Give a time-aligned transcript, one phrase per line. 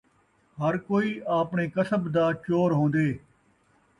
[0.59, 3.07] ہر کئی آپݨے کسب دا چور ہون٘دے